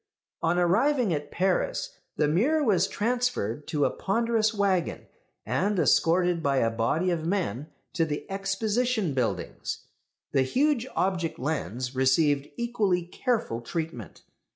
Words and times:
On 0.41 0.57
arriving 0.57 1.13
at 1.13 1.29
Paris, 1.29 1.99
the 2.15 2.27
mirror 2.27 2.63
was 2.63 2.87
transferred 2.87 3.67
to 3.67 3.85
a 3.85 3.91
ponderous 3.91 4.51
waggon, 4.51 5.05
and 5.45 5.77
escorted 5.77 6.41
by 6.41 6.57
a 6.57 6.71
body 6.71 7.11
of 7.11 7.23
men 7.27 7.67
to 7.93 8.03
the 8.03 8.25
Exposition 8.27 9.13
buildings. 9.13 9.83
The 10.31 10.41
huge 10.41 10.87
object 10.95 11.37
lens 11.37 11.93
received 11.93 12.49
equally 12.57 13.03
careful 13.03 13.61
treatment. 13.61 14.23